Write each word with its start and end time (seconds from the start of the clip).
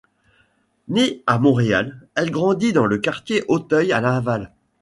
Née 0.87 1.21
à 1.27 1.37
Montréal, 1.37 2.01
elle 2.15 2.31
grandit 2.31 2.73
dans 2.73 2.87
le 2.87 2.97
quartier 2.97 3.43
Auteuil 3.47 3.93
à 3.93 4.01
Laval. 4.01 4.51